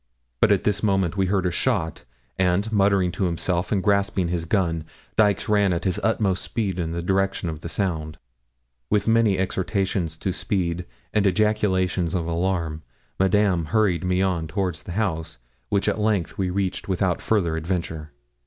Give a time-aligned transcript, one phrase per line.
[0.39, 2.05] But at this moment we heard a shot,
[2.35, 4.83] and, muttering to himself and grasping his gun,
[5.15, 8.17] Dykes ran at his utmost speed in the direction of the sound.
[8.89, 12.81] With many exhortations to speed, and ejaculations of alarm,
[13.19, 15.37] Madame hurried me on toward the house,
[15.69, 18.11] which at length we reached without further adventure.